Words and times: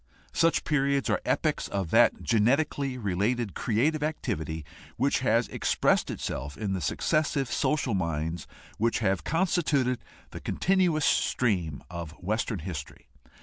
Such 0.33 0.63
periods 0.63 1.11
are 1.11 1.21
epochs 1.25 1.67
of 1.67 1.91
that 1.91 2.23
genetically 2.23 2.97
related 2.97 3.53
creative 3.53 4.01
activity 4.01 4.65
which 4.97 5.19
has 5.19 5.47
expressed 5.49 6.09
itself 6.09 6.57
in 6.57 6.73
the 6.73 6.81
successive 6.81 7.51
social 7.51 7.93
minds 7.93 8.47
which 8.79 8.97
have 8.97 9.23
constituted 9.23 9.99
the 10.31 10.39
continuous 10.41 11.05
stream 11.05 11.83
of 11.91 12.13
Western 12.13 12.57
history. 12.65 13.09